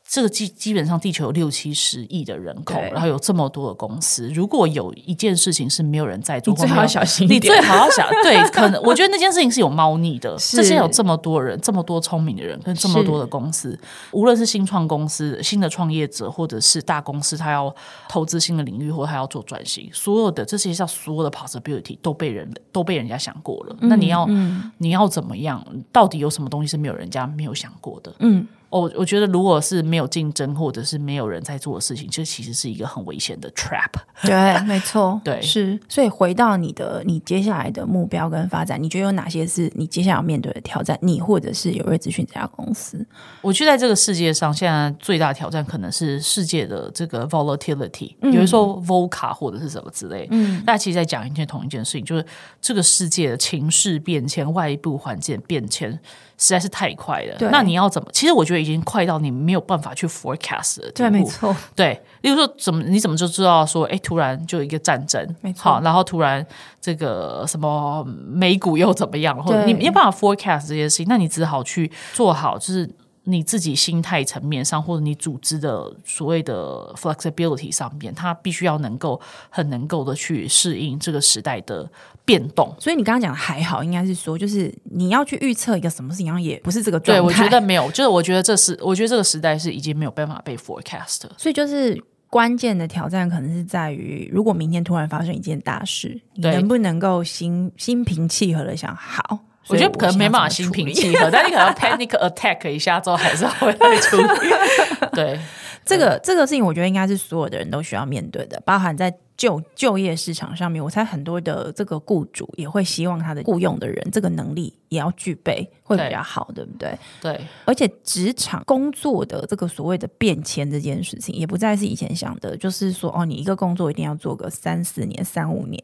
[0.03, 4.29] 嗯”这个基基本上地球有六七十亿的人口，然后有这么多的公司。
[4.29, 7.27] 如果有一件事情是没有人在做，你最好要小心。
[7.27, 10.35] 你最好要想， 对，可能我觉得那件事情是有猫腻的。
[10.37, 13.79] 这些有这么多人，这么多聪明的人，跟这么多的公司，
[14.11, 17.73] 无论是新创公司、新的创业者，或者是大公司，他要
[18.07, 23.75] 投资新的领域，或他要做转型，所有的这些叫所有的 possibility 都被人都被人家想过了。
[23.79, 25.65] 嗯、那你要、嗯、你要怎么样？
[25.91, 28.13] 到底有什么东西是没有人家没有想过的？
[28.19, 28.45] 嗯。
[28.79, 33.91] 我我觉得，如果是没有竞争，或者是没有人在做的事情，这其实是一个很危险的 trap。
[34.23, 35.79] 对， 没错，对，是。
[35.87, 40.97] 所以回到你的，你接下来的目标跟发展，你觉得有哪些是你接下来要面对的挑战？
[41.01, 43.05] 你或者是有瑞资讯这家公司，
[43.41, 50.27] 我觉得在这个世界上，现在最大的挑战可能是世界的这个 volatility，比如说 VOCA 或者是什么之类。
[50.31, 52.25] 嗯，大家其实在讲一件同一件事情，就是
[52.59, 55.99] 这个世界的情势变迁、外部环境变迁。
[56.43, 58.09] 实在是太快了，那你要怎么？
[58.11, 60.91] 其实我觉得已经快到你没有办法去 forecast 了。
[60.93, 61.55] 对，没错。
[61.73, 65.63] 对，例如说，怎么你怎么就知道说，哎，突然就一个战争，没错。
[65.63, 66.45] 好，然后突然
[66.81, 69.41] 这个什么美股又怎么样？
[69.41, 72.89] 或者你没有办法 forecast 这件事情，那你只好去做好，就是。
[73.25, 79.19] 你自己心态层面上，或者你组织的所谓的 flexibility 上面，它必须要能够
[79.49, 81.89] 很能够的去适应这个时代的
[82.25, 82.75] 变动。
[82.79, 87.21] 所以你刚刚讲的还好，应该是说，就是你要去预测一个什么事情，然后也不是这个状态。
[87.21, 91.21] 对，我觉得没有，就是我觉得这是，我觉得这个时代是已经没有办法被 forecast。
[91.37, 91.97] 所以就是
[92.29, 99.39] 关键的挑战可能是在于，如果明天突然发生一件大事，你能不能够心心平气和的想好？
[99.67, 104.49] 我觉得可能没办法心平气和， 但你可能 panic attack 一下之后，还是会会处理。
[105.13, 105.39] 对，
[105.85, 116.99] 这个这个事情，我觉得应该是所有的人都需要面对的，包含在就就业市场上面，我猜很多的这个雇主也会希望他的雇佣的人这个能力也要具备，会比较好，对，对不对？
[117.21, 125.81] 对，而且职场工作的这个所谓的变迁这件事情，也不再是以前想的，就是说哦，你一个工作一定要做个三四年、三五年。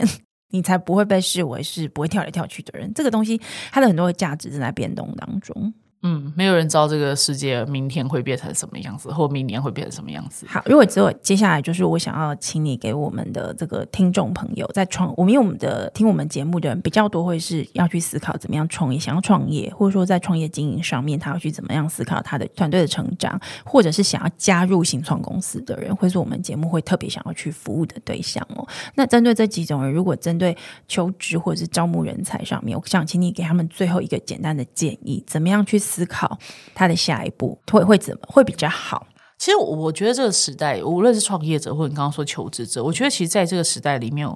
[0.50, 2.92] 你才不会被视为是不会跳来跳去的人。
[2.94, 3.40] 这个东西，
[3.72, 5.74] 它的很多的价值正在变动当中。
[6.02, 10.46] 嗯，没有人知道这个世界明天会变成什么样子，或明年会变成什么样子。
[10.48, 28.66] 好，如果只有接下来就是我想要请你给我们的这个听众朋友在创，我们因为我们的听我们节目的人比较多，会是要去思考怎么样创业，想要创业，或者说在创业经营上面，他要去怎么样思考他的团队的成长，或者是想要加入新创公司的人，会是我们节目会特别想要去服务的对象哦。
[28.96, 30.56] 那针对这几种人，如果针对
[30.88, 36.38] 求职或者是招募人才上面，我想请你给他们最后一个简单的建议，怎么样去思考
[36.76, 39.08] 他的下一步会会怎么会比较好？
[39.40, 44.30] 其实我觉得这个时代，无论是创业者或者你刚刚说求职者，我觉得其实在这个时代里面，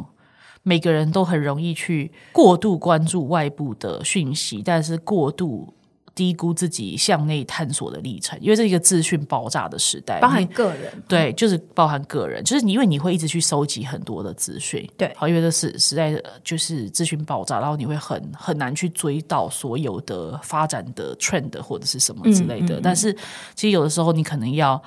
[0.64, 5.74] 每个人都很容易去过度关注外部的讯息，但是过度。
[6.16, 23.14] 低估自己向内探索的历程，因为这是一个资讯爆炸的时代，包含个人，对，就是包含个人，就是你因为你会一直去收集很多的资讯，对，好，因为这是时代就是资讯爆炸，然后你会很很难去追到所有的发展的 trend 或者是什么之类的，嗯嗯嗯，但是
[23.56, 24.82] 其实有的时候你可能要。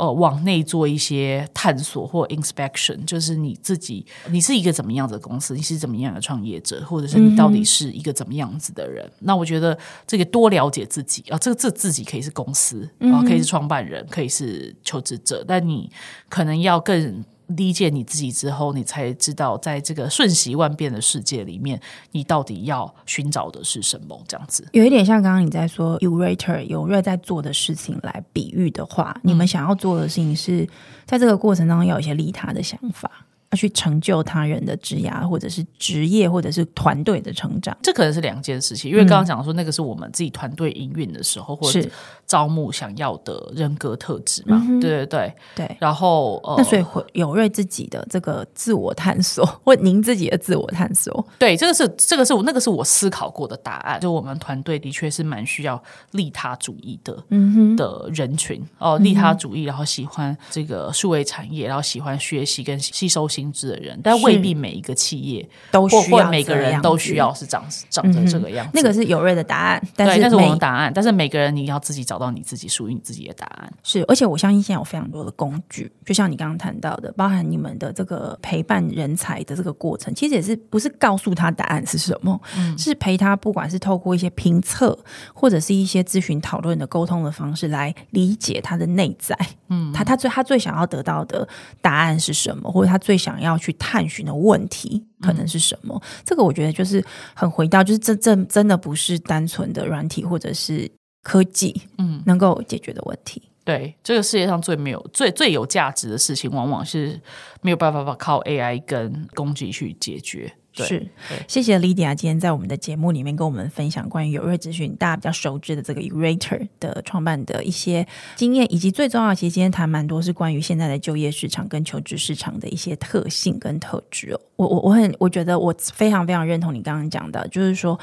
[0.00, 9.04] 呃，往内做一些探索或 inspection，就是你自己，你是一个怎么样的公司，你是怎么样的创业者，或者是你到底是一个怎么样子的人？
[9.04, 15.90] 嗯、那我觉得这个多了解自己啊，这个这自己可以是公司啊，可以是创办人，可以是求职者，但你
[16.30, 17.22] 可能要更。
[17.56, 21.80] 理解你自己之后，你才知道，在这个瞬息万变的世界里面，
[22.12, 24.20] 你到底要寻找的是什么？
[24.26, 30.68] 这样子有一点像刚刚你在说 Yourator 有瑞在做的事情来比喻的话，你们想要做的事情是
[31.04, 33.10] 在这个过程当中要有一些利他的想法。
[33.52, 38.88] 要去成就他人的职涯，或者是职业，或者是团队的成长，这可能是两件事情。
[38.88, 41.84] 因为刚刚讲说，那个是我们自己团队营运的时候，或者
[42.26, 44.64] 招募想要的人格特质嘛。
[44.80, 45.76] 对对对对。
[45.80, 53.98] 然后，呃、那所以有瑞自己的这个自我探索，或您自己的自我探索，对，这个是这个是我那个是我思考过的答案。
[53.98, 55.82] 就我们团队的确是蛮需要
[56.12, 63.39] 利他主义的，嗯哼，的人群哦，利他主义，然后喜欢这个数位产业，然后喜欢学习跟吸收新。
[63.40, 68.72] 心智的人，但未必每一个企业都需要，每个人都需要是长长成这个样子。
[68.74, 70.92] 那个是有瑞的答案，但是对，那是我们答案。
[70.94, 73.72] 但是每个人你要自己找到你自己属于你自己的答案。
[73.82, 84.96] 是，而且我相信现在有非常多的工具，就像你刚刚谈到的，包含你们的这个陪伴人才的这个过程，其实也是不是告诉他答案是什么，嗯、是陪他，不管是透过一些评测
[85.32, 89.34] 或者是一些咨询讨论的沟通的方式来理解他的内在。
[89.68, 91.48] 嗯，他他最他最想要得到的
[91.80, 93.29] 答案是什么，或者他最想。
[93.30, 96.00] 想要去探寻的问题可能是什么？
[96.02, 97.04] 嗯、这个我觉得就是
[97.34, 100.90] 很回到，就是这这真的不是单纯的软体或者是
[101.22, 103.42] 科技，嗯，能够解决的问题。
[103.64, 107.20] 对，这个世界上最没有、最最有价值的事情，往往是
[107.60, 110.52] 没有办法靠 AI 跟工具去解决。
[110.72, 111.08] 对是，
[111.48, 118.06] 谢谢 Lydia 今天在我们的节目里面跟我们分享关于有瑞资讯大家比较熟知的这个 Yourator 的创办的一些
[118.36, 124.40] 经验，以及最重要的，其实今天谈蛮多是关于现在的就业市场跟求职市场的一些特性跟特质哦。
[124.56, 127.98] 我我我很我觉得我非常非常认同你刚刚讲的，就是说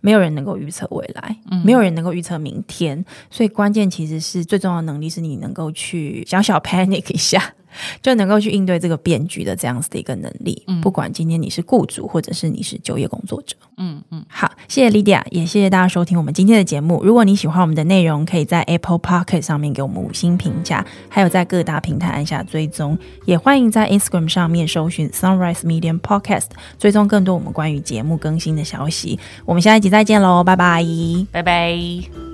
[0.00, 7.54] 没有人能够预测未来，嗯、没有人能够预测明天，所以关键其实是最重要的能力是你能够去小小 panic 一下。
[8.02, 17.02] 就能够去应对这个变局的这样子的一个能力，嗯、不管今天你是雇主或者是你是就业工作者，嗯嗯，好，谢谢 Lydia，也谢谢大家收听我们今天的节目。
[17.04, 26.46] 如果你喜欢我们的内容，可以在 Apple Pocket 上面给我们五星评价，还有在各大平台按下追踪，也欢迎在 Instagram 上面搜寻 Sunrise Medium Podcast，
[26.78, 29.18] 追踪更多我们关于节目更新的消息。
[29.44, 30.84] 我们下一集再见喽，拜拜，
[31.30, 32.27] 拜拜。